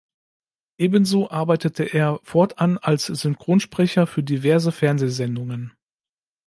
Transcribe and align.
Ebenso 0.79 1.29
arbeitete 1.29 1.83
er 1.83 2.19
fortan 2.23 2.79
als 2.79 3.05
Synchronsprecher 3.05 4.07
für 4.07 4.23
diverse 4.23 4.71
Fernsehsendungen. 4.71 5.73